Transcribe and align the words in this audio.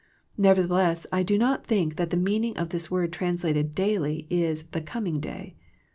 Nevertheless, 0.35 1.05
I 1.11 1.21
do 1.21 1.37
not 1.37 1.67
think 1.67 1.97
that 1.97 2.09
the 2.09 2.17
meaning 2.17 2.57
of 2.57 2.69
this 2.69 2.89
word 2.89 3.13
translated" 3.13 3.75
daily" 3.75 4.25
is" 4.51 4.63
the 4.71 4.81
coming 4.81 5.19
day." 5.19 5.53